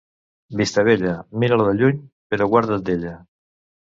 [0.61, 1.11] Vistabella,
[1.43, 2.01] mira-la de lluny,
[2.33, 3.13] però guarda't d'ella.